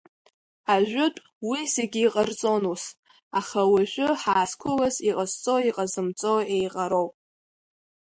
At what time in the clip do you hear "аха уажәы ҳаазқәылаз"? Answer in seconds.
3.39-4.95